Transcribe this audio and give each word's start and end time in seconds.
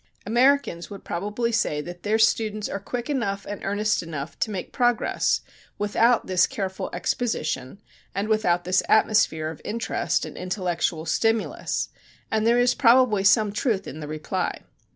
Americans 0.25 0.89
would 0.89 1.03
probably 1.03 1.51
say 1.51 1.79
that 1.79 2.01
their 2.01 2.17
students 2.17 2.67
are 2.67 2.79
quick 2.79 3.07
enough 3.07 3.45
and 3.47 3.63
earnest 3.63 4.01
enough 4.01 4.39
to 4.39 4.49
make 4.49 4.71
progress 4.73 5.41
without 5.77 6.25
this 6.25 6.47
careful 6.47 6.89
exposition 6.91 7.79
and 8.15 8.27
without 8.27 8.63
this 8.63 8.81
atmosphere 8.89 9.51
of 9.51 9.61
interest 9.63 10.25
and 10.25 10.37
intellectual 10.37 11.05
stimulus, 11.05 11.89
and 12.31 12.47
there 12.47 12.57
is 12.57 12.73
probably 12.73 13.23
some 13.23 13.51
truth 13.53 13.85
in 13.85 13.99
the 13.99 14.07
reply. 14.07 14.61